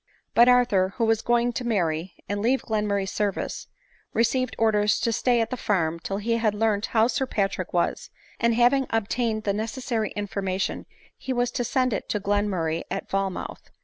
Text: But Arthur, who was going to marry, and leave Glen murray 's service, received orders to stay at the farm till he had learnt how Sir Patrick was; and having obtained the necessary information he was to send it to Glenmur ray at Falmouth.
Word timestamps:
But 0.33 0.49
Arthur, 0.49 0.95
who 0.97 1.05
was 1.05 1.21
going 1.21 1.53
to 1.53 1.63
marry, 1.63 2.15
and 2.27 2.41
leave 2.41 2.63
Glen 2.63 2.87
murray 2.87 3.05
's 3.05 3.11
service, 3.11 3.67
received 4.13 4.55
orders 4.57 4.99
to 5.01 5.13
stay 5.13 5.41
at 5.41 5.51
the 5.51 5.57
farm 5.57 5.99
till 5.99 6.17
he 6.17 6.37
had 6.37 6.55
learnt 6.55 6.87
how 6.87 7.05
Sir 7.05 7.27
Patrick 7.27 7.71
was; 7.71 8.09
and 8.39 8.55
having 8.55 8.87
obtained 8.89 9.43
the 9.43 9.53
necessary 9.53 10.09
information 10.15 10.87
he 11.15 11.33
was 11.33 11.51
to 11.51 11.63
send 11.63 11.93
it 11.93 12.09
to 12.09 12.19
Glenmur 12.19 12.65
ray 12.65 12.83
at 12.89 13.09
Falmouth. 13.11 13.69